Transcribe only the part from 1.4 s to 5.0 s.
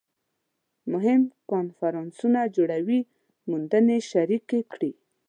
کنفرانسونه جوړوي موندنې شریکې کړي